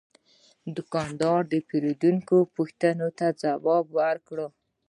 [0.75, 4.37] دوکاندار د پیرودونکي پوښتنو ته ځواب ورکړ.